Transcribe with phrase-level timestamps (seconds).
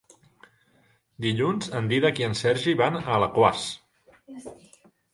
[1.25, 3.71] Dilluns en Dídac i en Sergi van a Alaquàs.